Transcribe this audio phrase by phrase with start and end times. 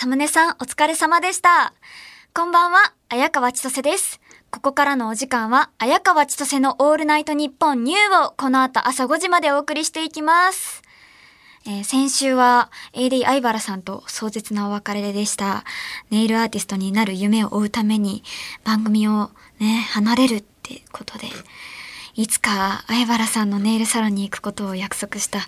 [0.00, 1.74] サムネさんお疲れ様でした。
[2.32, 4.20] こんばんは、綾川千歳です。
[4.52, 10.84] ここからのお時間は、綾川千歳のオールナイトニッポンニューをこの後朝5時までお送りしていきます。
[11.66, 15.64] えー先週は AD 相原さんと壮絶なお別れでした。
[16.10, 18.22] ネイルアーティストになる夢を追うために
[18.62, 21.26] 番組をね、離れるってことで、
[22.18, 25.38] いつか相原さんのネイルサロンに行くことを約束した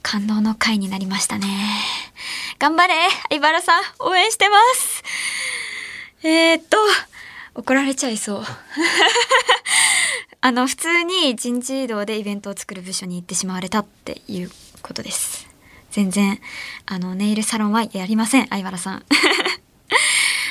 [0.00, 1.46] 感動の回になりましたね。
[2.58, 2.94] 頑張れ
[3.28, 5.02] 相原さん応援してます
[6.22, 6.78] えー、っと、
[7.54, 8.44] 怒られちゃいそう。
[10.40, 14.50] あの、普通に人事異動でイベントを作る部署に行ってしまわれたっていう
[14.80, 15.46] ことです。
[15.90, 16.40] 全然、
[16.86, 19.04] あの、ネイルサロンはやりません、相原さん。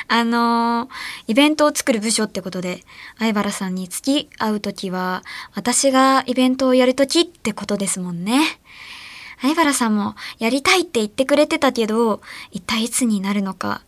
[0.08, 0.88] あのー
[1.26, 2.84] イベントを作る部署ってことで、
[3.18, 5.22] 相原さんに付き合うときは、
[5.54, 8.40] 私がイベントをやるときってことですもんね。
[9.40, 13.82] 相原さんもやりたいって言ってくれてたけど、一体いつになるのか。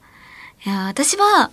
[0.64, 1.50] いや、私は、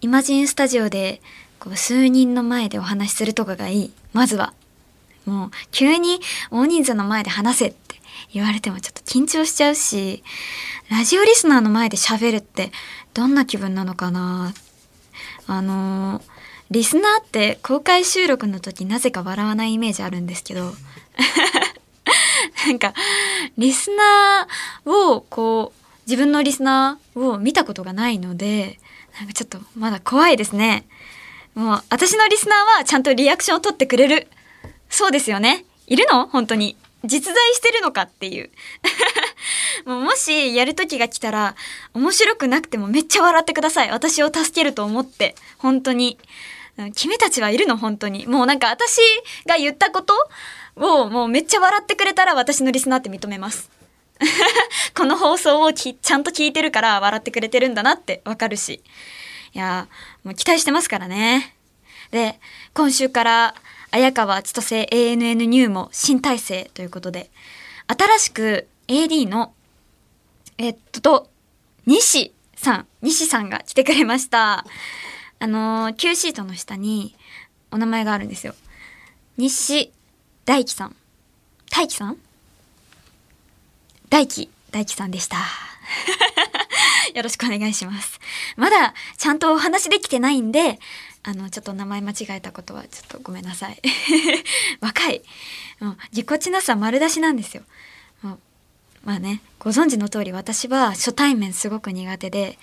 [0.00, 1.20] イマジンスタジオで、
[1.58, 3.92] こう、数人の前でお話しするとかがいい。
[4.12, 4.54] まずは。
[5.26, 8.00] もう、急に大人数の前で話せって
[8.32, 10.22] 言われてもちょっと緊張しちゃうし、
[10.90, 12.70] ラジオリスナーの前で喋るって
[13.14, 14.52] どんな気分なのかな
[15.46, 16.20] あの
[16.70, 20.72] リスナーって公開収録の時なぜか笑わないイメージあるんですけど、
[22.66, 22.94] なんか、
[23.58, 28.80] リスナーをこう、自分のリスナーを見たことがないので、
[29.18, 30.84] なんかちょっとまだ怖いですね。
[31.54, 34.28] もう、私のリスナーはちゃんとリアクションを取ってくれる。
[34.88, 35.64] そうですよね。
[35.86, 36.26] いるの？
[36.26, 36.76] 本当に。
[37.04, 38.50] 実在してるのかっていう。
[39.84, 41.54] もうもしやる時が来たら、
[41.92, 43.90] 面白くなくてもめっちゃ笑ってください。
[43.90, 45.34] 私を助けると思って。
[45.58, 46.18] 本当に。
[46.96, 47.76] 君たちはいるの？
[47.76, 48.26] 本当に。
[48.26, 48.98] もうなんか私
[49.46, 50.14] が言ったこと
[50.76, 53.70] をもうめっちゃ笑ってくれたら私のリスナーって認めます。
[54.96, 58.82] この放送をきちゃんと聞いてるから笑ってくれてるんだなってわかるし。
[59.54, 59.86] いや、
[60.24, 61.54] もう期待してますからね。
[62.10, 62.40] で、
[62.74, 63.54] 今週から、
[63.92, 67.30] 綾川千歳 ANN ニューも新体制ということで、
[67.86, 69.54] 新しく AD の、
[70.58, 71.30] えっと、
[71.86, 74.64] 西さん、西さんが来てくれました。
[75.38, 77.14] あのー、Q シートの下に
[77.70, 78.54] お名前があるんですよ。
[79.36, 79.92] 西
[80.44, 80.96] 大輝さん。
[81.70, 82.18] 大輝さん？
[84.10, 85.38] 大輝、大輝さんでした。
[87.14, 88.20] よろしくお願いします。
[88.56, 90.78] まだちゃんとお話できてないんで、
[91.22, 93.80] あの、ちょっと名前間違えたことはちょっとごめんなさい。
[94.80, 95.22] 若い。
[95.80, 97.62] もう、ぎこちなさ丸出しなんですよ。
[98.22, 98.40] もう
[99.04, 102.58] まあね、ご存知の通り私は初対面すごく苦手で、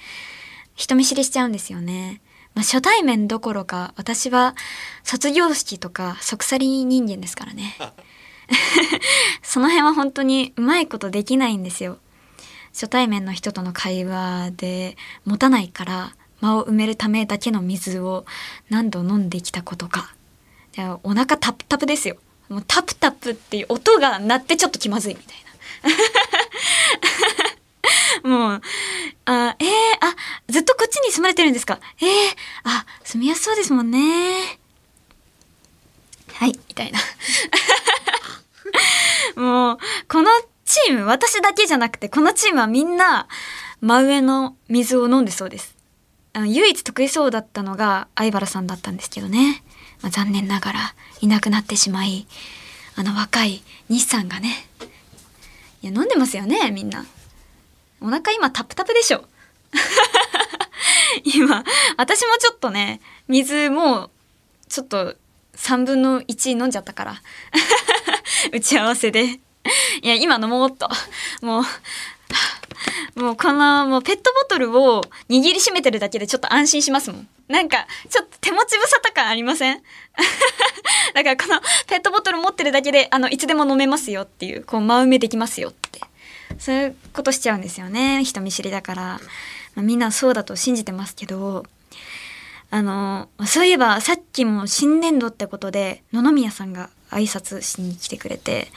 [0.75, 2.21] 人見知りしちゃうんですよね。
[2.55, 4.55] まあ、初対面どころか、私は
[5.03, 7.75] 卒業式とか即去り人間ですからね。
[9.43, 11.99] その辺は本当にうまいことできないんですよ。
[12.73, 18.25] 初対面の人との会話で持たないから間を埋めるためだけの水を
[18.69, 20.13] 何度飲んできたことか。
[20.73, 22.17] でお腹タプタプですよ。
[22.49, 25.50] もうタプタプっていう音が鳴ってちょっと気まずいみたいな。
[28.23, 28.61] もう、
[29.25, 29.67] あ、えー、
[30.01, 30.15] あ、
[30.49, 31.79] ずっとこっちに住まれてるんですか？
[32.01, 32.07] えー、
[32.63, 34.59] あ、住みやすそうですもんね。
[36.33, 36.99] はい、みたいな。
[39.41, 39.77] もう、
[40.07, 40.29] この
[40.65, 43.27] チーム、私だけじゃなくて、このチームはみんな、
[43.81, 45.75] 真上の水を飲んでそうです。
[46.33, 49.63] あ唯一得意そうだったのが相原さんだったんですけどね。
[50.01, 52.25] まあ、残念ながら、いなくなってしまい、
[52.95, 54.67] あの若い西さんがね、
[55.81, 57.05] いや、飲んでますよね、みんな。
[58.01, 59.25] お腹今タプタプでしょ。
[61.23, 61.63] 今、
[61.97, 64.09] 私もちょっとね、水もう、
[64.69, 65.15] ちょっと
[65.55, 67.21] 3分の1飲んじゃったから。
[68.51, 69.39] 打ち合わせで。
[70.01, 70.89] いや、今飲もうっと。
[71.41, 71.63] もう、
[73.19, 77.27] もうこの、もうペットボトルを握りしめてるだけでちょっと安心しますもん。
[77.47, 79.81] なんか、ちょっと手持ち無沙汰感ありません？
[81.15, 86.01] だからこのペットボトル持ってるだけで、あの、いつでも飲めますよっていう、こう、真埋めできますよって。
[86.59, 88.23] そういうことしちゃうんですよね。
[88.23, 89.21] 人見知りだから。
[89.75, 91.65] まあ、みんなそうだと信じてますけど、
[92.69, 98.69] あの、そういえばさっきも新年度ってことで野々宮さんが挨拶しに来てくれて、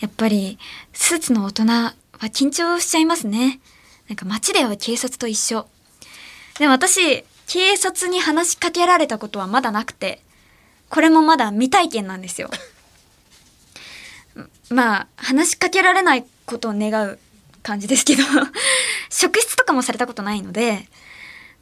[0.00, 0.58] やっぱり
[0.92, 3.60] スーツの大人は緊張しちゃいますね。
[4.08, 5.66] なんか街では警察と一緒。
[6.58, 10.20] でも私、警察に話しかけられたことはまだなくて、
[10.92, 12.50] これもまだ未体験なんですよ。
[14.68, 17.18] まあ、話しかけられないことを願う
[17.62, 18.22] 感じですけど、
[19.08, 20.86] 職質とかもされたことないので、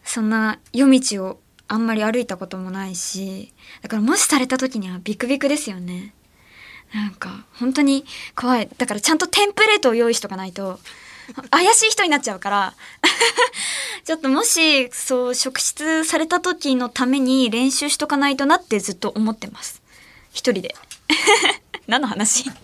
[0.04, 6.12] そんな夜道をあんまり歩いたこともないし、だからもしされた時にはビクビクですよね。
[6.92, 8.04] なんか、本当に
[8.34, 8.68] 怖い。
[8.78, 10.80] だからちゃんとテンプレートを用意しとかないと、
[11.50, 12.74] 怪しい人になっちゃうから
[14.04, 19.82] ちょっともしそう職質された時のために練習しとかないとなってずっと思ってます
[20.32, 20.74] 一人で
[21.90, 22.44] 何の話？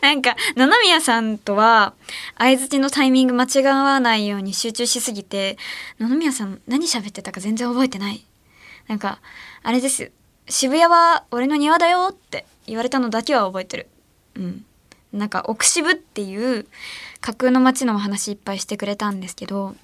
[0.00, 1.92] なんか、野々宮さんとは、
[2.38, 5.58] 相づちのタイミング間違わないように集中しすぎて、
[5.98, 8.24] 野々宮さん何喋ってたか全然覚えてない。
[8.88, 9.20] なんか、
[9.62, 10.10] あれです。
[10.48, 13.88] 渋谷は俺の庭だよって言われたのだけは覚えてる。
[14.36, 14.64] うん。
[15.12, 16.66] なんか、奥渋っていう
[17.20, 19.74] 架空の街のお話いっぱいしてくれたんですけど、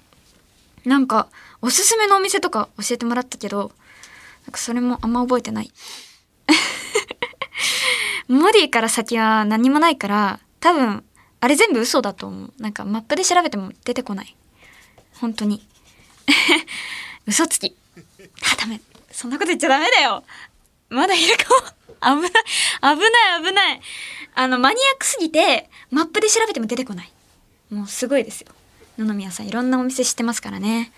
[0.85, 1.27] なんか、
[1.61, 3.71] おすすめのお店とか教えてもらったけど、
[4.45, 5.71] なんかそれもあんま覚えてない。
[8.29, 11.03] モディから先は何もないから、多分、
[11.39, 12.53] あれ全部嘘だと思う。
[12.57, 14.35] なんかマップで調べても出てこない。
[15.19, 15.67] 本当に。
[17.27, 17.75] 嘘つき。
[18.51, 18.81] あ、ダメ。
[19.11, 20.23] そんなこと言っちゃダメだよ。
[20.89, 21.76] まだいるかも。
[22.01, 22.21] 危ない。
[22.21, 23.81] 危ない、危ない。
[24.35, 27.11] あの、マニアックすぎて、マップで調べても出てこない。
[27.69, 28.47] もうすごいですよ。
[28.97, 30.91] 野々宮さん、いろんなお店知ってますからね。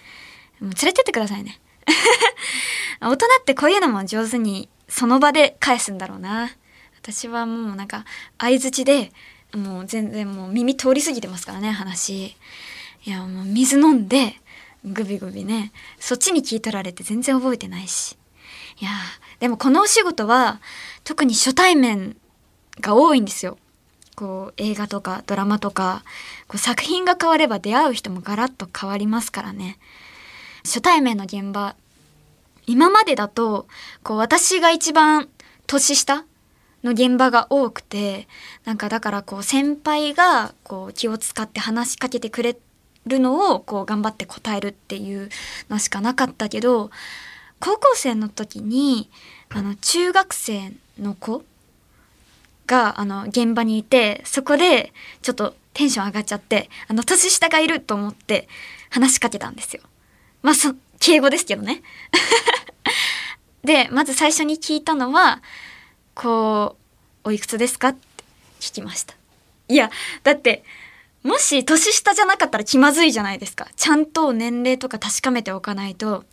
[0.59, 1.59] もう連れてってくださいね。
[3.01, 6.51] 大人ってこういうのも上手に、その場で返すんだろうな。
[7.01, 8.05] 私はもうなんか
[8.37, 9.11] 相づちで
[9.55, 12.35] もう全然もう耳通り過ぎてますからね話
[13.05, 14.35] いやもう水飲んで
[14.83, 18.17] グビグビねそっちに聞い取られて全然覚えてないし
[18.79, 18.91] いや
[19.39, 20.59] でもこのお仕事は
[21.03, 22.18] 特に初対面
[22.81, 23.57] が多いんですよ。
[24.15, 26.03] こう映画とかドラマとか
[26.47, 29.80] こう作品が変われば出会う人もガラッと変わりますからね。
[30.65, 31.75] 初対面の現場
[32.68, 33.68] 今までだと
[34.03, 35.30] こう私が一番
[35.68, 36.25] 年下
[36.83, 38.27] の現場が多くて
[38.65, 42.57] なんかだからこう先輩がこう気を使って話しかけてくれ
[43.07, 45.30] るのをこう頑張って答えるっていう
[45.69, 46.92] のしかなかったけど
[47.59, 49.09] 高校生の時に
[49.50, 51.44] あの中学生の子
[52.67, 58.47] があの現場にいてそこでちょっとテンション上がっちゃってあの年下がいると思って
[58.89, 59.81] 話しかけたんですよ。
[60.41, 61.81] まあそ敬語ですけどね。
[63.63, 65.41] でまず最初に聞いたのは
[66.19, 66.75] こ
[67.23, 68.00] う、おいくつですかって
[68.59, 69.15] 聞きました。
[69.69, 69.89] いや、
[70.23, 70.65] だって、
[71.23, 73.69] もし年下じゃなかったら気まずいじゃないですか。
[73.77, 76.25] ちゃんと年齢とか確かめておかないと、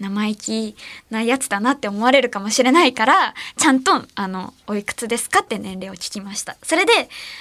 [0.00, 0.76] 生意気
[1.10, 6.56] なやつだなって思われるかもしれないから、ちゃんと、あの、おいくつですかって年齢を聞きました。
[6.62, 6.92] それで、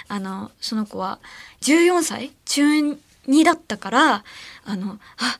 [0.07, 1.19] あの、その子は
[1.61, 2.63] 14歳中
[3.27, 4.23] 2だったから、
[4.65, 5.39] あの、あ、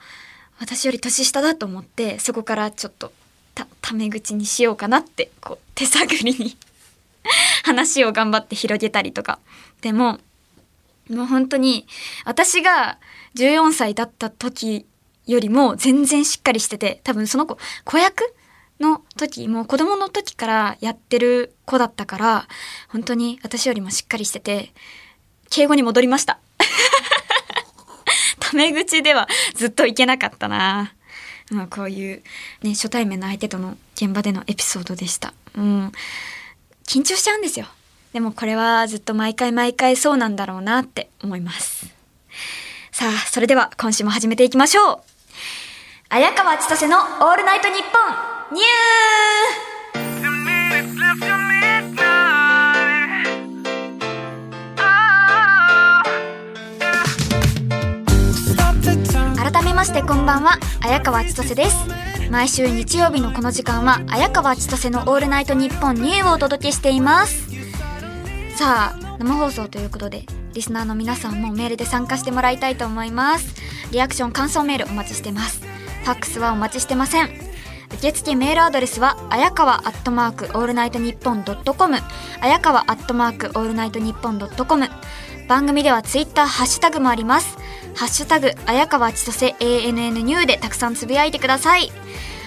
[0.60, 3.12] 私より年下だと思って、そこからちょっと
[3.60, 6.58] たタメ口にしようかなってこう手探りに
[7.64, 9.40] 話を頑張って広げたりとか
[9.82, 10.20] でも
[11.10, 11.88] もう本当に
[12.26, 12.98] 私が
[13.36, 14.86] 14歳だった時
[15.32, 18.34] よりも全然しっかりしてて多分その子子役
[18.80, 22.48] の時もう子供の時からやってる子だったから
[22.88, 24.74] 本当に私よりもしっかりしてて
[25.50, 26.40] 敬語に戻りました
[28.40, 30.94] タメ口ではずっといけなかったな
[31.52, 32.22] まあ、こういう、
[32.62, 35.34] ね、初対面の相手との現場でのエピソードでした。
[35.56, 35.92] うん。
[36.86, 37.66] 緊張しちゃうんですよ。
[38.14, 41.88] でもこれはずっと毎回毎回そうなんだろうなって思います。
[42.92, 45.19] さあ、それでは今週も始めていきましょう。
[46.12, 47.86] 綾川千歳のオールナイトニッポン。
[48.56, 48.66] ニュー
[59.76, 61.76] ましてこんばんは綾川千歳です。
[62.32, 67.52] 毎週日曜日のこの時間は綾川千歳のオールナイトニッポンニューをお届けしています。
[68.58, 73.54] さあ生放送ということでリスナーの皆さんもメールで参加してもらいたいと思います。
[73.92, 75.79] リアクション感想メールお待ちしてます。
[76.04, 77.50] ファックスはお待ちしてません
[77.96, 81.98] 受付メールアドレスは、あやかわアットマークオールナイトニッポンドットコム、
[82.40, 84.90] あやかわアットマークオールナイトニッポンドットコム。
[85.48, 87.58] 番組ではツイッター、ハッシュタグもあります。
[87.96, 91.92] ハッシュタグ、綾川千歳 ANN ニューでたくさんつぶやいてください。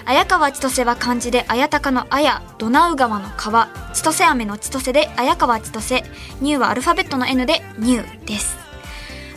[0.05, 6.03] 綾川千歳は漢字で綾鷹の綾、ドナウ川の川、千歳飴の千歳で綾川千歳、
[6.41, 8.57] ニューはアルファベットの N でニューです。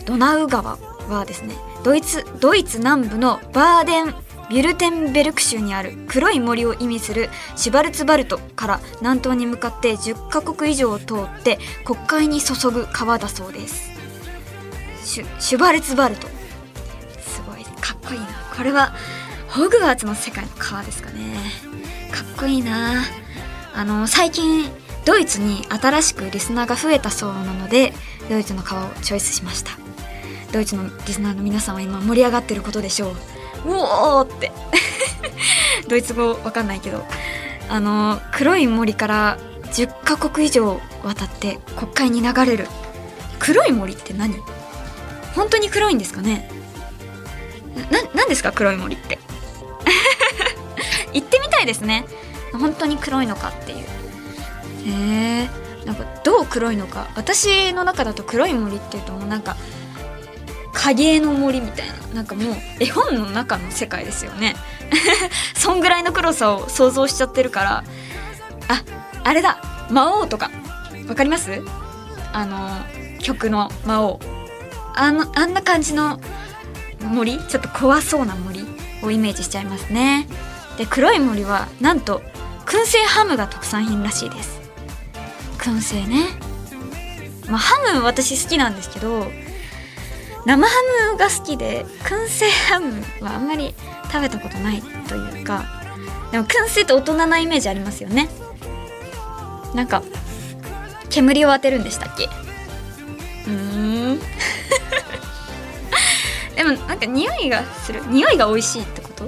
[0.04, 4.06] ドナウ川はですね、ドイツ、ドイツ南部のバーデン
[4.50, 13.92] ビュルテンベルク州にある黒い森を意味するシュバルツバルトから南東に向かって10カ国以上を通って国会に注ぐ川だそうです。
[15.04, 16.26] シュシュバルツバルト。
[17.20, 18.26] すごいかっこいいな。
[18.56, 18.92] これは
[19.46, 21.36] ホグワーツの世界の川ですかね。
[22.10, 23.04] かっこいいな。
[23.76, 24.68] あの最近
[25.04, 27.92] ドイツに新しくリスナーが増えたそうなので
[28.28, 29.85] ドイツの川をチョイスしました。
[30.56, 33.10] ドイツのリスナーの皆さんは今盛り上がってることでしょう。
[33.10, 33.14] う
[33.74, 34.50] おーって。
[35.86, 37.04] ドイツ語わかんないけど。
[37.68, 39.38] あの黒い森から
[39.72, 42.68] 10カ国以上渡って国会に流れる。
[43.38, 44.34] 黒い森って何？
[45.34, 46.50] 本当に黒いんですかね？
[47.90, 49.18] な何ですか黒い森って？
[51.12, 52.06] 行ってみたいですね。
[52.52, 53.78] 本当に黒いのかっていう。
[54.86, 55.50] へえ
[55.84, 57.08] なんかどう黒いのか。
[57.14, 59.54] 私の中だと黒い森っていうともうなんか
[60.86, 61.94] 影の森みたいな。
[62.14, 64.56] なんかもう絵本の中の世界ですよね。
[65.54, 67.84] そんぐらいの黒さを想像しちゃってるから。
[68.68, 68.82] あ
[69.24, 69.58] あれだ。
[69.90, 70.50] 魔王とか。
[71.08, 71.62] わかります？
[72.32, 72.68] あの
[73.20, 74.20] 曲の魔王。
[74.94, 76.20] あのあんな感じの
[77.00, 77.38] 森？
[77.38, 78.64] ちょっと怖そうな森
[79.02, 80.26] をイメージしちゃいますね。
[80.78, 82.22] で黒い森はなんと
[82.64, 84.60] 燻製ハムが特産品らしいです。
[85.58, 86.26] 燻製ね。
[87.48, 89.30] まあハム私好きなんですけど
[90.46, 90.72] 生ハ
[91.12, 93.74] ムが好きで燻製ハムはあんまり
[94.04, 95.64] 食べたことないというか
[96.30, 98.28] でも燻製って大人なイメージありますよね。
[99.74, 100.02] なんか
[101.10, 102.24] 煙を当てるんでしたっけ？
[102.24, 104.20] うーん。
[106.56, 108.02] でもなんか匂いがする。
[108.06, 109.24] 匂いが美味しいってこと？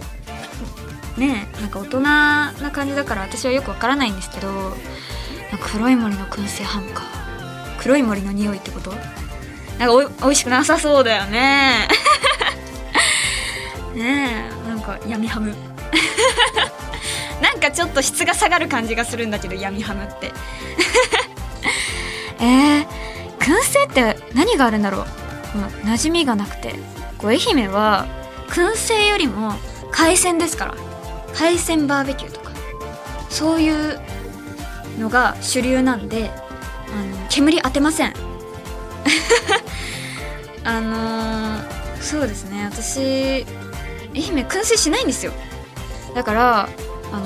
[1.21, 4.77] ねえなんか大人な感じだから私はよくわからないんですけど
[5.61, 7.03] 黒い森の燻製ハムか。
[7.79, 8.93] 黒い森の匂いってこと？
[9.79, 11.89] なんかおい美味しくなさそうだよね。
[13.95, 15.55] ねえなんか闇ハム。
[17.41, 20.33] なんかちょっと質が下がる感じがするんだけど闇ハムって。
[22.41, 22.87] えー、
[23.39, 25.07] 燻製って何があるんだろう、
[25.85, 26.75] うん、馴染みがなくて。
[27.19, 28.07] こう愛媛は
[28.49, 29.59] 燻製よりも
[29.91, 30.75] 海鮮ですから。
[31.35, 32.51] 海鮮バーベキューとか。
[33.31, 34.01] そういう
[34.99, 36.31] のが主流なんで
[36.93, 38.29] あの煙当てません。
[40.69, 42.67] あのー、そうですね。
[42.67, 43.41] 私愛
[44.39, 45.33] 媛燻製しないんですよ。
[46.15, 46.69] だから
[47.11, 47.25] あの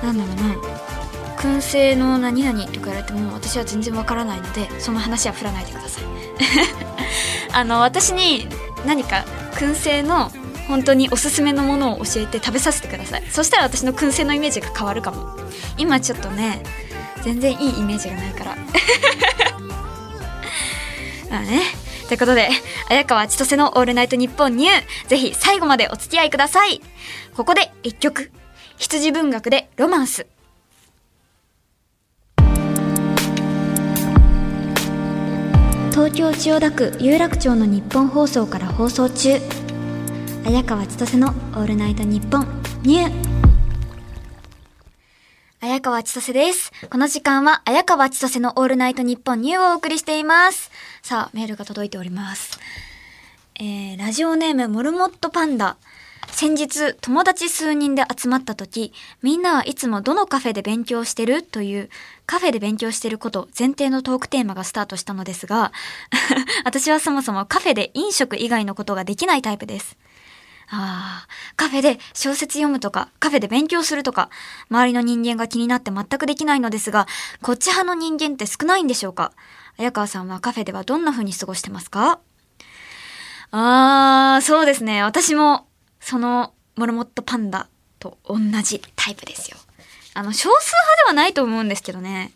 [0.00, 0.54] ー、なんだろうな。
[1.36, 6.04] 燻製の何々って言われても私は全然わからないのでその話は振らないでください。
[7.52, 8.48] あの私に
[8.86, 10.32] 何か燻製の
[10.66, 13.22] 本当におすすめのものを教えて食べさせてください。
[13.30, 15.36] そしたら私の燻製のイメージが変わるかも。
[15.76, 16.62] 今ちょっとね
[17.22, 18.56] 全然いいイメージがないから。
[21.30, 21.83] まあね。
[22.08, 22.48] ということで
[22.90, 26.80] 綾川千歳の「オールナイトニッポンニュー」ぜひ最後までお付き合いください。
[27.34, 28.30] ここで一曲。
[28.76, 30.26] 羊文学でロマンス。
[35.90, 39.40] 東京千代田区有楽町の日本放送から放送中。
[40.44, 43.12] 綾川千歳の「オールナイトニッポンニュー」
[45.64, 46.72] 綾川千歳です。
[46.90, 50.70] この時間は、綾川千歳のオールナイトニッポンニューをお送りしています。
[51.04, 52.58] さあ、メールが届いております。
[53.56, 55.76] えー、ラジオネームモルモットパンダ。
[56.28, 61.42] 先日、友達数人で集まった時、みんなはいつもどのカフェで勉強してる？
[61.42, 61.90] という、
[62.24, 65.72] カフェで勉強してること前提のトークテーマがスタートしたのですが、
[66.64, 69.98] 私はそもそもカフェで飲食以外のことができないタイプです。
[70.70, 74.30] ああ、カフェで小説読むとか、カフェで勉強するとか、
[74.70, 77.06] 周りの人間が気になって全くできないのですが、
[77.42, 79.32] こっち派の人間って少ないんでしょうか？
[79.78, 82.20] 綾川さんはカフェではどんな風に過ごしてますか？
[83.50, 85.02] ああ、そうですね。
[85.02, 85.66] 私も、
[86.00, 89.56] その、モルモットパンダと同じタイプですよ。
[90.14, 92.32] あの、少数派ではないと思うんですけどね。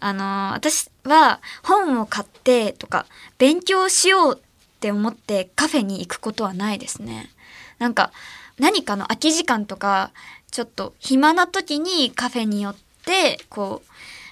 [0.00, 7.28] あの、私は本を買ってとか、勉強しようって思ってカフェに行くことはないですね。
[7.78, 8.10] なんか
[8.58, 10.10] 何かの空き時間とか
[10.50, 13.88] ちょっと暇な時にカフェに寄ってこう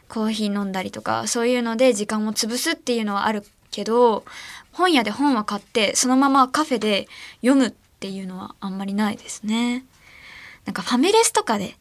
[0.09, 4.25] コーヒー飲んだりとかそういうので時間を潰すっていうのはあるけど
[4.73, 7.09] 本屋で本は買ってそのままカフェで
[7.41, 9.85] 読むっていうのはあんまりないですね。
[10.65, 11.75] なんかファミレスとかで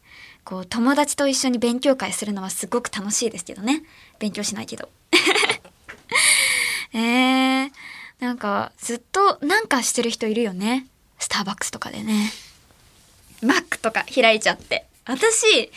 [0.44, 3.82] こう友達と一緒に勉強会するのはすごく楽しいですけどね
[4.18, 4.88] 勉強しないけど。
[6.94, 7.70] えー、
[8.18, 10.86] なんかずっとなんかしてる人いるよね。
[11.18, 12.32] スターバックスとかでね。
[13.42, 14.86] マックとか開いちゃって。
[15.04, 15.70] 私、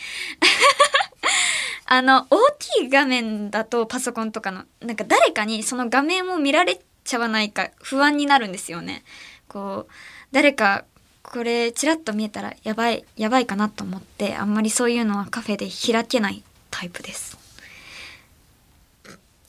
[1.94, 9.04] あの、大きい画面だとパソコンとかの、なんか誰かにその画面を見られちゃわないか不安になるんですよね。
[9.46, 9.92] こう、
[10.32, 10.86] 誰か
[11.22, 17.36] これチラッと見えたらやばい、やばいかなと思って、あんまりそういうのはカフェで開けないタイプです。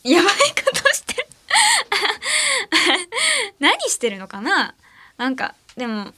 [0.03, 0.35] やばいこ
[0.83, 1.27] としてる。
[3.61, 4.75] 何してるのかな？
[5.15, 6.11] なんかでも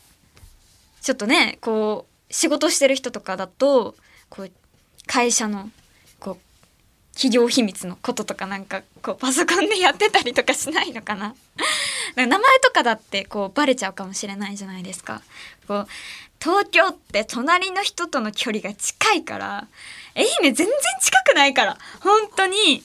[1.03, 3.95] ちょっとねこう仕事してる人とかだと
[4.29, 4.51] こう
[5.05, 5.69] 会社の
[6.19, 6.37] こう
[7.15, 11.35] 企業秘密のこととかなんかこうパソコンでやってたりとかしないのかな？
[12.15, 15.21] 名前とかだってこうバレちゃうかもしれないじゃないですか。
[15.67, 15.87] こう
[16.41, 19.67] 東京って隣の人との距離が近いから
[20.15, 20.67] 愛媛全然
[21.01, 22.83] 近くないから本当に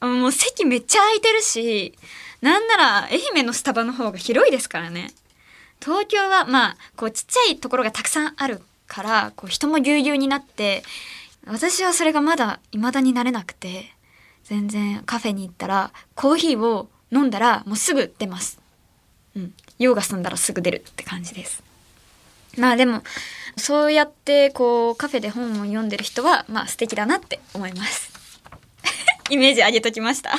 [0.00, 1.94] もう席めっちゃ空いてるし、
[2.40, 5.12] なんなら愛媛のスタバの方が広いですからね。
[5.80, 10.82] 東京はまあ、こうちっちゃいところがたくさんあるから、こう人もぎゅうぎゅうになって、
[11.46, 13.94] 私はそれがまだ未だになれなくて、
[14.44, 18.60] 全然カフェに行ったらコーヒーを飲んだらもうすぐ出ます。
[19.36, 19.54] うん。
[19.78, 21.62] 用が済んだらすぐ出るって感じです。
[22.58, 23.02] まあでも、
[23.56, 28.12] そうやってこうカフェで本を読んでる人はまあ素敵だなって思います。
[29.30, 30.32] イメージ上げときました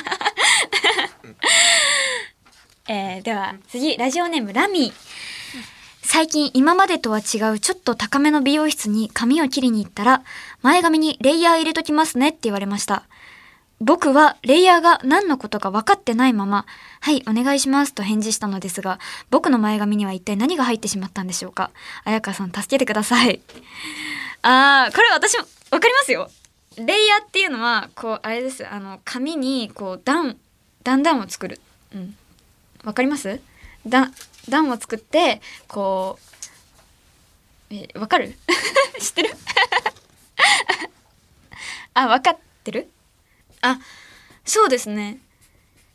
[2.88, 5.07] えー、では次ラジオネームラミー
[6.10, 10.22] 最近今までとは違うちょっと高めの美容室に髪を切りに行ったら
[10.62, 13.04] 前髪にレイヤー入れときますねって言われました
[13.78, 16.64] 僕はレイヤーが何のことか分かってないまま、
[17.00, 18.98] はい、お願いしますと返事したのですが、
[19.30, 21.70] 僕の前髪には一体何が入ってしまったんでしょうか？
[22.04, 23.40] 綾川さん助けてください。
[24.42, 26.28] あー、これ私も分かりますよ。
[26.78, 28.66] レイヤーっていうのは、こう、あれです。
[28.66, 30.36] あの、髪に、こう、段、
[30.82, 31.60] 段々を作る。
[31.94, 32.16] うん。
[32.82, 33.40] わかります？
[33.86, 34.12] 段、
[34.48, 36.18] 段を作って、こ
[37.70, 38.34] う、え、わかる？
[39.00, 39.30] 知ってる？
[41.94, 42.90] あ、わかってる？
[43.60, 43.78] あ
[44.44, 45.18] そうですね。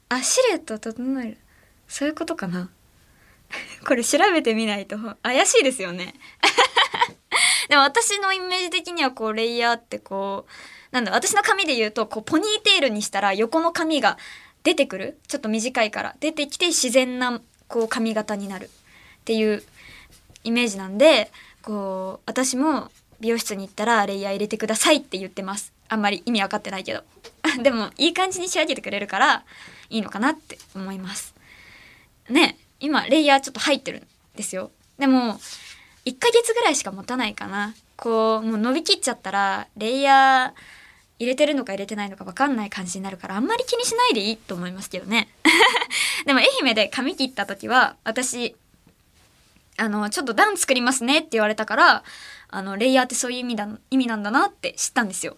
[0.10, 1.38] あシルエット整える。
[1.88, 2.70] そういうことかな。
[3.88, 4.98] これ調べてみないと。
[5.24, 6.14] 怪しいですよね。
[7.70, 10.52] でも私のイメージ的にはこうレイヤーってこう
[10.92, 14.18] なんだ私の髪で言うとこうポニーテールにしたら横の髪が
[14.64, 15.20] 出てくる？
[15.28, 16.16] ちょっと短いから。
[16.20, 17.42] 出てきて自然な
[17.74, 19.64] こう髪型になるっていう
[20.44, 21.32] イメージなんで
[21.64, 25.74] こう私も美容室に行ったらレイヤー入れてくださいって言ってます。
[25.90, 27.02] あんまり意味分かってないけど。
[27.64, 29.44] でもいい感じに仕上げてくれるから
[29.90, 31.34] いいのかなって思います。
[32.30, 34.70] ね今レイヤーちょっと入ってるんですよ。
[35.00, 35.40] でも
[36.06, 37.74] 1ヶ月ぐらいしか持たないかな。
[37.98, 40.83] こうもう伸びきっちゃったらレイヤー
[41.24, 45.30] 入れてるのか入れてないのか分かんない感じになるからあんまり気にしないでいいと思いますけどね。
[46.26, 48.56] でも愛媛で髪切った時は私
[49.78, 52.04] あのちょっと段作りますねって言われたから
[52.50, 55.38] あのレイヤーってそういう意味だ意味なんだなって知ったんですよ。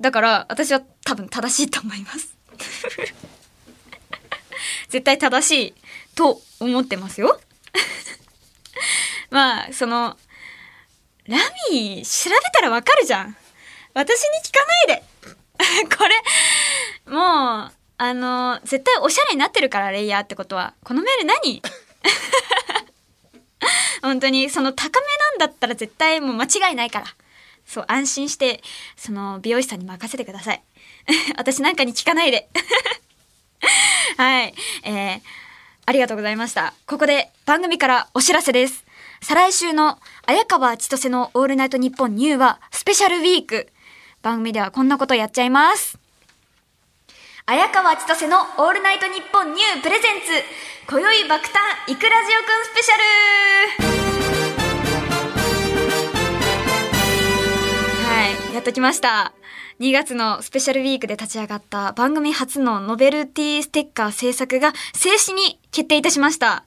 [0.00, 2.34] だから私は多分正しいと思います。
[4.88, 5.74] 絶対正しい
[6.14, 7.40] と思ってますよ。
[9.30, 10.16] まあその
[11.26, 11.38] ラ
[11.70, 13.36] ミー調べたらわかるじゃん。
[13.94, 15.04] 私に聞かないで。
[15.96, 20.74] これもうあの絶対おしゃれになってるからレイヤーってことは。
[20.82, 21.62] このメール何？
[24.02, 25.06] 本当にその高め
[25.38, 27.06] なんだったら絶対もう間違いないから。
[27.66, 28.62] そう安心して
[28.96, 30.62] その美容師さんに任せてください。
[31.38, 32.48] 私なんかに聞かないで。
[34.16, 34.54] はい。
[34.82, 35.20] えー、
[35.86, 36.74] ありがとうございました。
[36.86, 38.84] ここで番組からお知らせです。
[39.22, 43.70] 再来週の綾川千歳のオールナイトニッポンニューはスペシャルウィーク。
[44.24, 45.98] 番組ではこんなことやっちゃいます。
[47.44, 50.28] 綾川千歳のオールナイトニッポンニュープレゼンツ
[50.88, 51.58] 今宵爆誕
[51.92, 52.96] イクラジオくんスペシャ
[53.82, 53.94] ル。
[58.08, 59.34] はいやっときました。
[59.78, 66.64] 2月のスペシャルウィークで立ち上がった番組初のノベルティステッカー制作が正式に決定いたしました。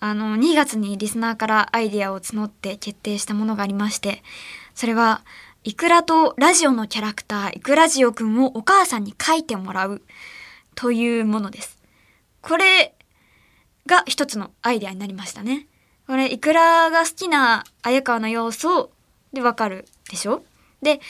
[0.00, 4.22] あの2月にリスナーからアイディアを募って決定したものがありまして
[4.74, 5.20] それは
[5.62, 10.00] イクラとラジオのキャラクター、イクラジオくんをお母さんに書いてもらう
[10.74, 11.76] というものです。
[12.40, 12.94] これ
[13.86, 15.66] が一つのアイデアになりましたね。
[16.06, 18.90] これ、イクラが好きな綾川の要素
[19.34, 20.42] でわかるでしょ？
[20.80, 21.00] で、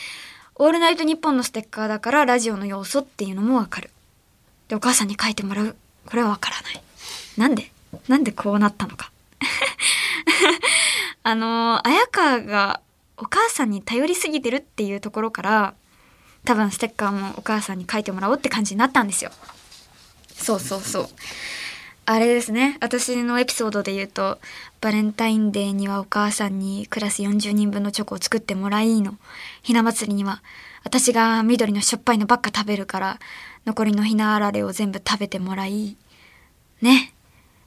[0.56, 3.90] オールナイトニッポンのステッカーだからラジオの要素っていうのもわかる。
[4.66, 5.76] で、お母さんに書いてもらう。
[6.06, 6.82] これはわからない。
[7.36, 7.70] なんで？
[8.08, 9.12] なんでこうなったのか。
[11.22, 12.80] あの綾川が
[13.20, 15.74] お母さんに頼りすぎてるっていうところから
[16.44, 19.30] 多分ステッカーもお母さんに書いてもらおうって感じになったんですよ。
[20.33, 21.09] そうそうそう。
[22.06, 22.78] あれですね。
[22.80, 24.38] 私のエピソードで言うと
[24.80, 29.16] バレンタインデーにはお母さんにクラス40人分のチョコを作ってもらいの。
[29.62, 30.42] ひな祭りには
[30.83, 33.18] 私が緑のしょっぱいのばっか食べるから
[33.66, 35.96] 残りのひなあられを全部食べてもらい。
[36.80, 37.12] ね。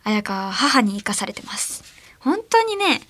[0.04, 1.84] 綾香は母に生かされてます。
[2.20, 3.02] 本当にね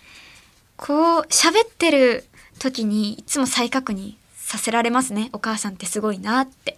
[0.75, 2.25] こう喋ってる
[2.59, 5.29] 時にいつも再確認させられますね。
[5.33, 6.77] お母さんってすごいなって。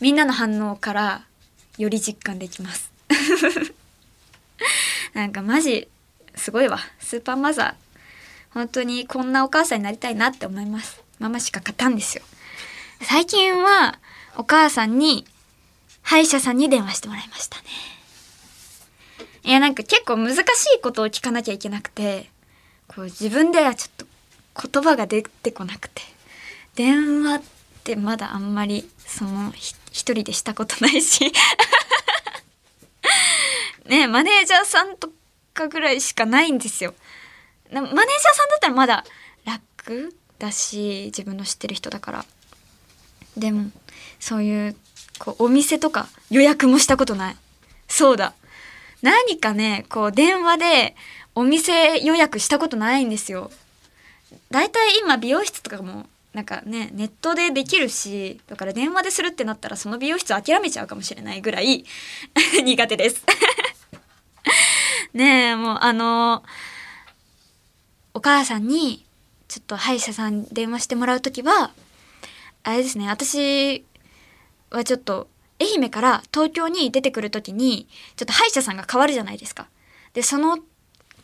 [0.00, 1.24] みんなの反応から
[1.78, 2.92] より実感できます。
[5.14, 5.88] なんかマジ
[6.34, 6.78] すごいわ。
[7.00, 7.74] スーパーマザー。
[8.50, 11.00] 本当にこんなお母さんになりたいなって思います。
[11.18, 12.22] ママしか勝たんですよ。
[13.02, 13.98] 最近は
[14.36, 15.26] お母さんに
[16.02, 17.64] 歯医者さんに電話してもらいましたね。
[19.44, 20.38] いやなんか結構難し
[20.76, 22.30] いことを聞かなきゃいけなくて
[22.88, 24.06] こう自分ではちょっと
[24.62, 26.02] 言葉が出てこなくて。
[26.74, 27.42] 電話っ
[27.84, 31.32] てまだあんまりその一人でしたことないし。
[33.86, 35.10] ねマネージャーさんと
[35.54, 36.94] かぐらいしかないんですよ。
[37.72, 39.04] マネージャーさんだったらまだ
[39.44, 42.24] 楽だし自分の知ってる人だから。
[43.36, 43.70] でも
[44.20, 44.76] そういう
[45.18, 47.36] こうお店とか予約もしたことない。
[47.88, 48.34] そうだ。
[49.02, 50.96] 何かねこう電話で
[51.34, 53.50] お店予約したことないんですよ。
[54.50, 61.84] だいたい今美容室とかもなんかねネットでできるしだから電話でするってなったらその美容室諦めちゃうかもしれないぐらい
[62.62, 63.24] 苦手です
[65.14, 66.42] ねえもうあの
[68.12, 69.04] お母さんに
[69.48, 71.72] ちょっと歯医者さん電話してもらう時は
[72.64, 73.84] あれですね私
[74.70, 79.68] はちょっと愛媛から東京に出てくる時にちょっと歯医者さんが変わるじゃないですか。
[80.12, 80.58] でその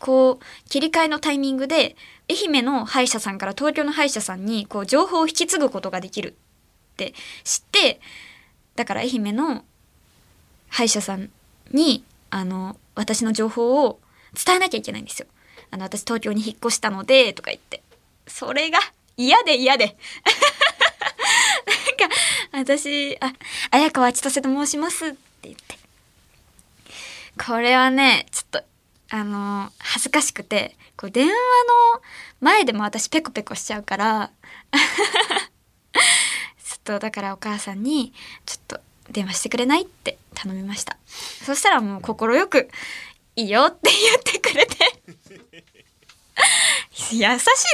[0.03, 1.95] こう切り替えのタイミングで
[2.29, 6.35] 愛媛の歯医者さんから東京の歯医者さんにこう情報を引き継ぐことができるっ
[6.97, 8.01] て知って
[8.75, 9.65] だから愛媛の
[10.69, 11.31] 歯医者さん
[11.71, 14.01] にあの私の情報を
[14.45, 15.29] 伝えなきゃいけないんですよ。
[15.71, 17.83] あの私東京に引っ越したのでとか言って。
[18.27, 18.79] それが
[19.17, 19.95] 嫌で嫌で。
[22.53, 23.33] なんか私あ
[23.71, 25.79] 綾川千歳と申しますって言って。
[27.45, 28.72] これはねちょっと
[29.15, 31.37] あの恥ずかしくてこう電話の
[32.41, 34.31] 前でも私ペコペコしちゃうから
[35.93, 38.15] ちょっとだからお母さんに
[38.47, 40.97] ちょっと電話してくれないって頼みました。
[41.45, 42.71] そしたらもう快く
[43.37, 44.77] 「いいよ」って言ってくれて。
[47.11, 47.23] 優し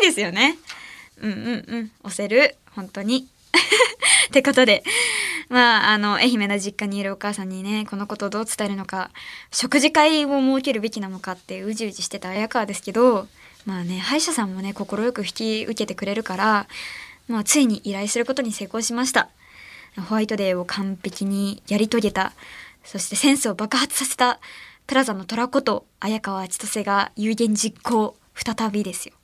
[0.02, 0.58] いですよね。
[1.18, 1.92] うんうんうん。
[2.02, 2.56] 押せる。
[2.74, 3.28] 本当に。
[4.28, 4.82] ってことで
[5.48, 9.10] まああの愛媛の実家にいるお母さんにねこのことをどう伝えるのか
[9.50, 13.26] 食事会を設けるべきなのかってうじうじしてた綾川ですけど
[13.64, 16.66] まあね歯医者さんもね快く引き受けてくれるから
[17.28, 19.28] まあついに依頼することに成功しました。
[19.96, 22.32] ホワイトデーを完璧にやり遂げた。
[22.84, 24.40] そしてセンスを爆発させた
[24.86, 29.14] プラザの虎こと綾川千歳が有言実行再びですよ。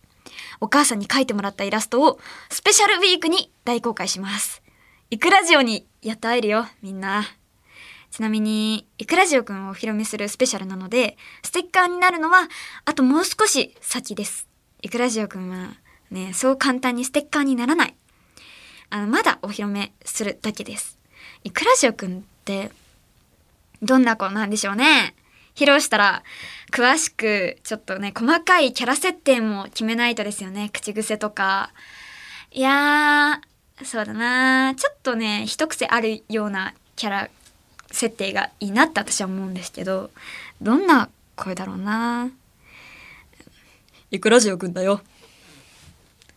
[0.60, 2.18] お母さんに描いてもらったイラストを
[2.50, 4.62] スペシャルウィークに大公開します。
[5.14, 7.22] イクラジオにやっと会えるよみんな。
[8.10, 12.48] ちなみにイクラジオくんをお披露目するスペシャルなのでステッカーになるのは
[12.84, 14.48] あともう少し先です。
[14.82, 15.74] イクラジオくんは
[16.10, 17.94] ねそう簡単にステッカーにならない。
[18.90, 20.98] あのまだお披露目するだけです。
[21.44, 22.72] イクラジオくんって
[23.82, 25.14] どんな子なんでしょうね。
[25.54, 26.24] 披露したら
[26.72, 30.70] 詳しくちょっとね細かいキャラ設定も決めないとですよね。
[30.72, 31.70] 口癖とか。
[32.50, 34.74] いやーそうだな。
[34.76, 37.30] ちょっとね一癖あるようなキャラ
[37.90, 40.10] 設定がいいなって私は思うんですけど
[40.62, 42.30] どんな声だろうな。
[44.10, 45.00] いくらジオくんだよ。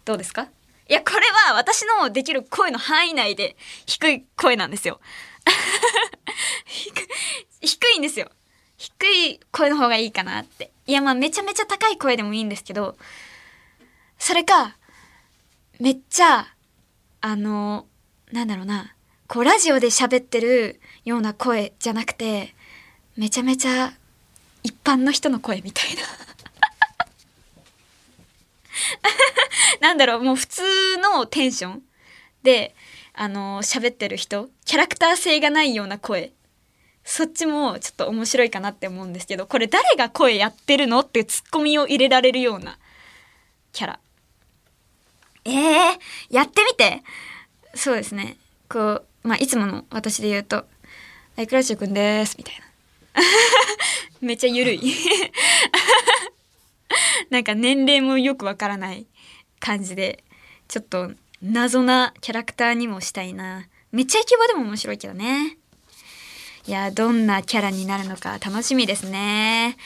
[0.03, 0.47] どうですか？
[0.89, 4.99] いやこれは私のできる声の範囲内で低い声なんですよ。
[7.61, 8.31] 低いんですよ。
[8.77, 10.71] 低い声の方がいいかなって。
[10.87, 12.97] いやまあめちゃめちゃ高い声でもいいんですけど
[14.17, 14.77] それか
[15.79, 16.47] めっちゃ
[17.27, 17.85] あの
[18.31, 18.95] なんだろうな。
[19.27, 22.55] こうラジオで喋ってるような声じゃなくて
[23.17, 23.91] めちゃめちゃ
[24.63, 26.01] 一般の人の声みたいな。
[29.89, 31.83] なんだろうもう普通のテンション
[32.43, 32.73] で
[33.11, 36.31] あの喋ってる人キャラクター性がないような声。
[37.03, 42.79] そっちもちょっと面白いかなって思うんですけどこれ誰が声やってるのってツッコミを入れられるような
[43.73, 43.99] キャラ。
[45.47, 45.97] えー、
[46.29, 47.03] やってみて。
[47.73, 48.37] そうですね。
[48.69, 50.57] こうまあいつもの私で言うと
[51.37, 52.65] 「はいクラッシュくんです」みたいな。
[54.21, 54.81] めっちゃゆるい。
[57.29, 59.05] なんか年齢もよくわからない
[59.59, 60.23] 感じで
[60.67, 63.67] ちょっと謎なキャラクターにもしたいな。
[63.91, 65.57] めっちゃイケボでも面白いけどね。
[66.65, 69.77] いやどんなキャラになるのか楽しみですね。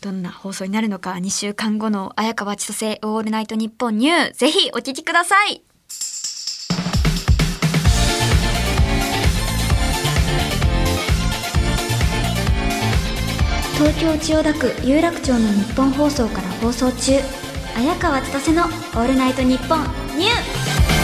[0.00, 5.62] どんな放送になるのか2週間後の綾川千歳オールナイトニッポンニューぜひお聞きください。
[13.74, 17.12] 東京千代田区有楽町のニッポン放送から放送中。
[17.76, 19.82] 綾川千歳のオールナイトニッポン
[20.18, 20.97] ニュー。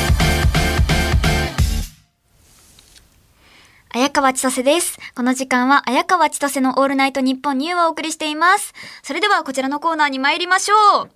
[3.95, 4.99] 綾川千歳です。
[5.15, 8.75] この時間は綾川千歳のオールナイトニッポンニューをお送りしています。
[9.05, 11.11] それではこちらのコーナーに参りましょう。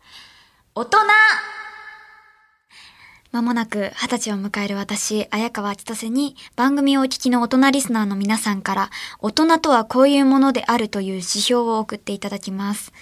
[0.76, 0.98] 大人
[3.32, 12.92] まもなく二十歳を迎える私、綾川千歳に番組をお聞きの大人リスナーの皆さんから大人とはこういうものであるという指標を送っていただきます。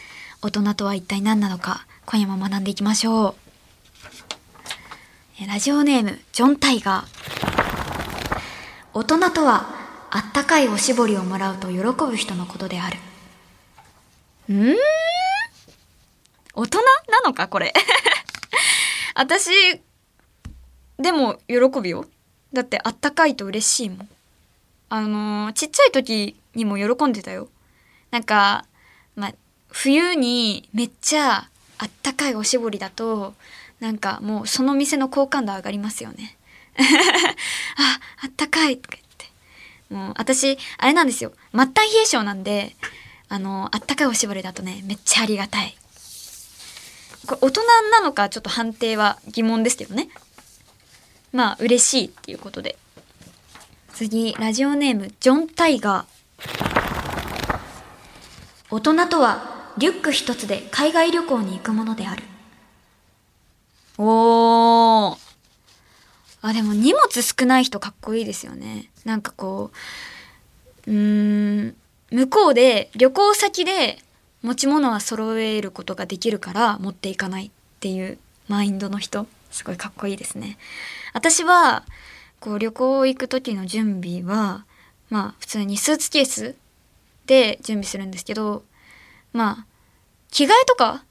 [0.40, 3.36] 大人とは一体何なのか今夜も学んでいきましょ
[5.42, 5.46] う。
[5.46, 7.55] ラジオネーム、ジョン・タイガー。
[8.96, 9.66] 大人とは
[10.10, 12.96] あったかいおしぼりをもらうと喜ぶ人のことである。
[14.48, 14.76] うん？
[16.54, 17.74] 大人なのかこれ？
[19.14, 19.50] 私
[20.98, 22.06] でも喜ぶよ。
[22.54, 24.08] だってあったかいと嬉しいもん。
[24.88, 27.50] あのーちっちゃい時にも喜んでたよ。
[28.10, 28.64] なんか
[29.14, 29.34] まあ
[29.68, 33.34] 冬にめっちゃあったかいおしぼりだと
[33.78, 36.38] なんかもうその店の好感度上がりますよね。
[37.76, 38.78] ああったかい。
[38.78, 39.94] とか言って。
[39.94, 41.32] もう私あれなんですよ。
[41.52, 42.76] 末端冷え性なんで
[43.28, 45.76] あのあったかいおしぼりだとねめっちゃありがたい。
[47.26, 50.08] これ大人なのかちょっと判定は疑問ですけどね。
[51.32, 52.78] まあ嬉しいっていうことで。
[53.92, 56.16] 次ラジオネームジョン・タイガー。
[58.70, 62.22] 大人とはリュック一つで海外旅行に行くものである。
[63.98, 65.25] おー。
[66.46, 68.88] あでも荷物少ない人かっこいいですよね。
[69.04, 69.72] なんかこ
[70.86, 71.74] ううん
[72.12, 73.98] 向こうで旅行先で
[74.42, 80.56] 持ち物は揃えることができるから持っていかないっていうマインドの人すごいかっこいいですね。
[81.14, 81.84] 私は
[82.38, 84.64] こう旅行行く時の準備は
[85.10, 86.54] まあ普通にスーツケース
[87.26, 88.62] で準備するんですけど
[89.32, 89.66] まあ
[90.30, 91.02] 着替えとか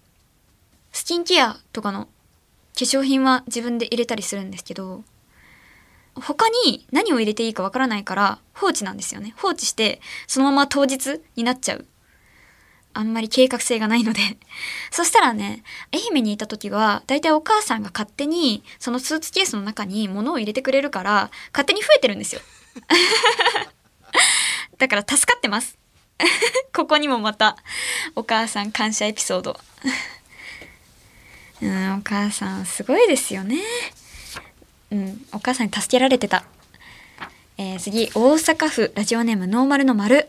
[0.93, 2.09] スキンケアとかの化
[2.75, 5.03] 粧品は自分で入れたりするんですけど
[6.15, 9.33] 他に何を入れていいかわからないから放置なんですよね。
[9.37, 11.85] 放置してそのまま当日になっちゃう。
[12.93, 14.21] あんまり計画性がないので。
[14.91, 22.41] そしたらね愛媛にいた時はだいたいお母さんが勝手にそのスーツケースの中に物を入れてくれるから勝手に増えてるんですよ。
[24.77, 25.77] だから助かってます。
[26.73, 27.57] ここにもまた
[28.15, 29.59] お母さん感謝エピソード。
[31.61, 33.57] うんお母さんすごいですよね。
[34.91, 35.25] うん。
[35.31, 36.45] お母さんに助けられてた。
[37.57, 40.27] えー、次大阪府ラジオネームノーマルの丸。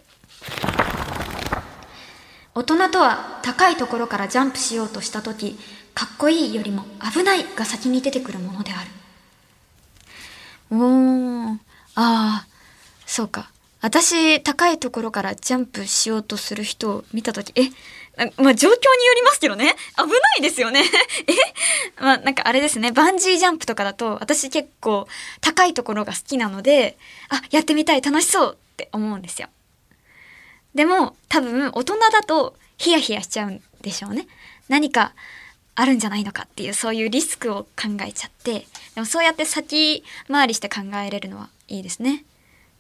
[2.55, 5.59] 大人とは高いところからジャンプしようとした時
[5.93, 8.91] かっこいいよりも危ないが先に出てくるものである。
[10.71, 11.59] おーあ
[11.97, 12.47] あ
[13.07, 13.51] そうか。
[13.83, 17.69] 私高いところからジャンプしようとする人を見た時え
[18.17, 19.77] まあ状況によりますけどね。
[19.97, 20.83] 危ないですよね。
[21.99, 22.03] え？
[22.03, 22.91] まあなんかあれですね。
[22.93, 25.07] バンジージャンプとかだと私結構
[25.41, 26.97] 高いところが好きなので
[27.29, 28.01] あやってみたい。
[28.01, 29.49] 楽しそうって思うんですよ。
[30.75, 34.27] でも多分大人だとヒヤヒヤしちゃうんでしょうね。
[34.69, 35.13] 何か
[35.75, 38.67] あるんじゃないのかっていうそういうリスクを考えちゃって。
[38.95, 42.25] でもそうやって先回りして考えれるのはいいですね。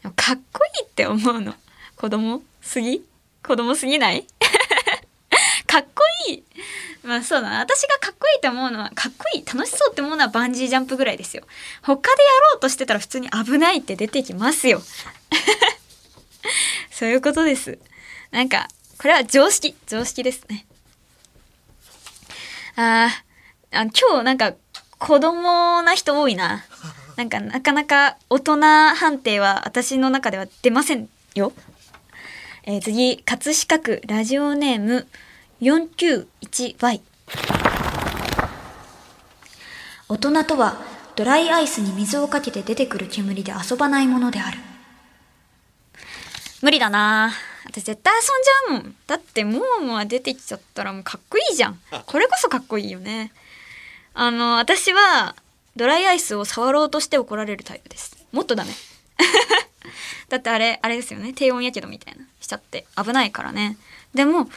[0.02, 1.54] でもかっこいいって思うの。
[1.96, 3.02] 子供すぎ？
[3.46, 4.26] 子供すぎない？
[5.76, 6.44] かっこいい。
[7.02, 7.58] まあそうだな。
[7.58, 11.42] 私がかっこいいと思うのはかっこいい楽しそうって思うのはバンジージャンプぐらいですよ。
[11.82, 14.80] 他でやろうとしてたら普通に危ないって出てきますよ。
[16.90, 17.78] そういうことです。
[18.30, 19.76] なんかこれは常識。
[19.86, 20.64] 常識ですね。
[22.76, 23.10] あ
[23.70, 24.54] あ今日なんか
[24.98, 26.64] 子供な人多いな。
[27.16, 28.60] なんかなかなか大人
[28.94, 31.52] 判定は私の中では出ませんよ。
[32.62, 34.02] えー次葛飾区。
[34.06, 35.06] ラジオネーム
[35.60, 37.00] 491Y
[40.08, 40.76] 大人とは
[41.16, 44.58] ドライアイスに水をかけて出てくる煙で遊ばないものである。
[46.60, 47.32] 無理だな。
[47.64, 48.96] 私絶対遊んじゃうもん。
[49.06, 51.78] だってモーモア出てきちゃったらもうかっこいいじゃん。
[52.04, 53.32] これこそかっこいいよね。
[54.12, 55.34] あの私は
[55.74, 58.14] ドライアイスを触ろうとして怒られるタイプです。
[58.30, 58.72] もっとダメ。
[60.28, 61.32] だってあれあれですよね。
[61.32, 62.26] 低温やけどみたいな。
[62.42, 62.86] しちゃって。
[63.02, 63.78] 危ないからね。
[64.14, 64.50] でも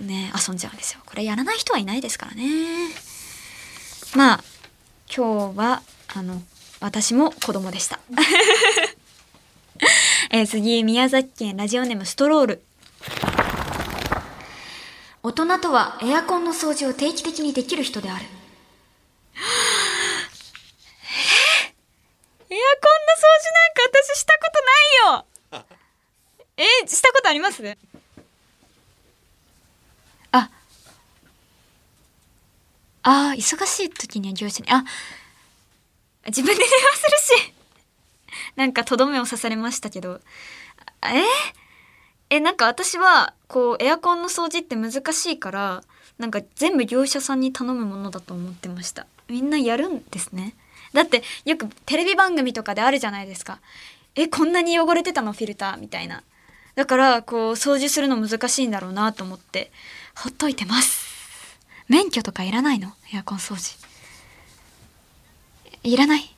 [0.00, 1.00] ね遊んじゃうんですよ。
[1.06, 2.44] これやらない人はいないですからね。
[4.14, 4.44] まあ
[5.14, 5.82] 今日は
[6.14, 6.42] あの
[6.80, 7.98] 私も子供でした。
[10.30, 12.62] えー次宮崎県ラジオネームストロール。
[15.22, 18.24] 大人とはエアコンの掃除を定期的にできる人である。
[18.24, 18.30] エア
[22.48, 23.82] コンの掃除なんか
[24.14, 24.50] 私したこ
[25.50, 25.64] とないよ。
[26.84, 27.62] えしたことあります？
[33.08, 34.84] あー忙しい時には業者にあ
[36.26, 37.52] 自分で電話するし。
[38.56, 40.20] なんかとどめを刺されましたけど。
[41.04, 41.22] え？
[42.30, 45.84] えなんか私はこうエアコンの掃除って難しいから
[46.18, 49.06] なんか全部業者さんに頼むものだと思ってました。
[49.28, 50.54] みんなやるんですね。
[50.92, 53.60] だってよくテレビ番組とかであるじゃないですか。
[54.16, 55.76] えこんなに汚れてたのフィルター？
[55.76, 56.24] みたいな。
[56.74, 59.70] だからこう掃除するの難しいんだろうなと思って
[60.16, 61.05] ほっといてます。
[61.88, 62.92] 免許とかいらないの？
[63.14, 63.76] エアコン掃除
[65.82, 66.34] いらない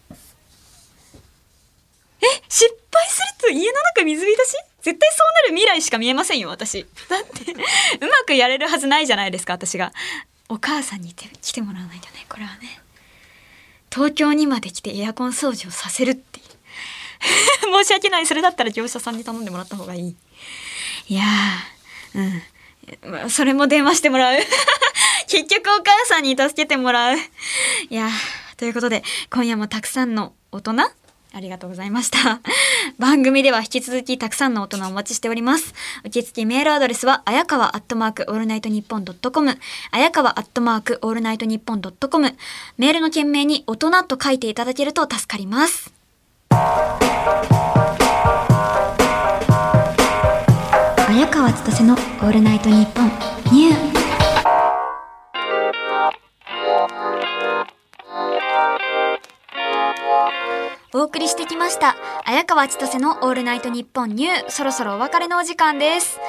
[2.20, 4.56] え、失敗すると家の中水浸し？
[4.82, 6.87] 絶対そうなる未来しか見えませんよ、私。
[7.08, 7.56] だって、う
[8.06, 9.92] まくやれるはずないじゃないですか、私が。
[10.48, 12.80] お母さんに来てもらわないとね、これはね。
[13.92, 16.46] 東京にまで来てエアコン掃除をさせるっていう。
[17.84, 18.26] 申し訳ない。
[18.26, 20.16] それだったら業者さんに頼んでもらった方がいい。
[21.08, 22.42] いやー、
[23.14, 23.30] うん。
[23.30, 24.38] それも電話してもらう。
[25.28, 27.16] 結局お母さんに助けてもらう。
[27.90, 28.08] いや、
[28.56, 30.72] ということで、今夜もたくさんの大人
[31.34, 32.40] ありがとうございました。
[32.98, 35.74] 番組では引き続きたくさんの大人お待ちしております。
[36.04, 39.58] 受付メールアドレスは、あやかわアットマークオールナイトニッポンドットコム、
[39.90, 42.34] あやかわアットマークオールナイトニッポンドットコム、
[42.78, 45.92] メールの件名に大人と書いていただけると助かります。
[51.08, 53.12] 綾川千歳のオールナイトニッポン
[53.52, 53.97] ニュー
[61.18, 61.96] 送りしてきました。
[62.24, 64.50] 綾川千歳のオールナイトニッポンニュー。
[64.50, 66.20] そろそろお別れのお時間です。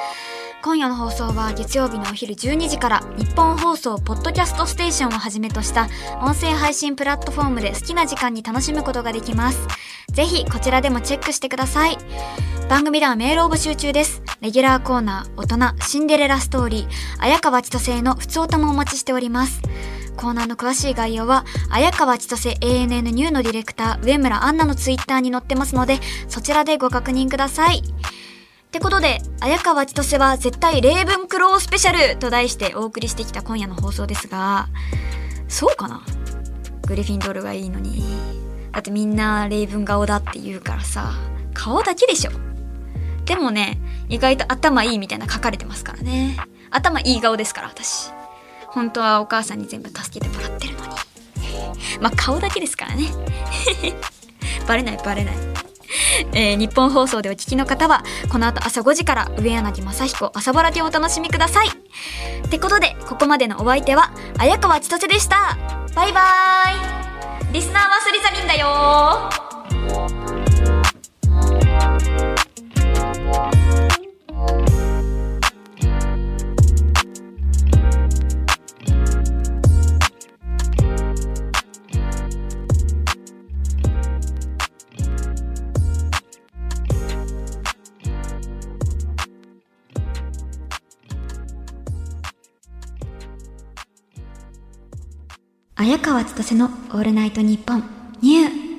[0.64, 5.86] 今夜の放送は月曜日のお昼12時から日本放送ポッドキャストステーションをはじめとした
[6.20, 9.60] 音声配信プラットフォームで好きな時間に楽しむことができます。
[10.08, 11.96] ぜひこちらでもチェックしてください。
[12.68, 14.22] 番組ではメールを募集中です。
[14.40, 16.88] レギュラーコーナー、大人、シンデレラストーリー、
[17.20, 19.62] 綾川千歳の普通歌もお待ちしております。
[20.16, 27.78] コーナーの詳しい概要は、綾川千歳 ANN ニューのディレクター、上村アンナのツイッターに載ってますので、そちらでご確認ください。
[27.78, 27.82] っ
[28.70, 34.68] てことで、綾川千歳は絶対例文クロースペシャルと題してお送りしてきた今夜の放送ですが、
[35.48, 36.02] そうかな？
[36.86, 38.04] グリフィンドールがいいのに。
[38.70, 41.12] だってみんな例文顔だって言うからさ、
[41.54, 42.30] 顔だけでしょ。
[43.24, 46.36] でもね、意外と頭いいみたいな書かれてますからね。
[46.70, 48.12] 頭いい顔ですから、私。
[48.72, 50.86] 本当はお母さんに全部助けてもらってるのに。
[52.00, 53.08] まあ顔だけですからね。
[54.66, 55.34] バレないバレない。
[56.32, 61.68] えー、日本放送でお聞きの方は、この後朝5時から上柳正彦朝ぼらでお楽しみください。
[61.68, 65.56] ってことで、ここまでのお相手は、綾川千歳でした。
[65.94, 70.29] バイバーイリスナーはスリザミンだよ
[95.80, 97.82] 綾川千歳のオールナイトニッポン
[98.20, 98.69] ニュー。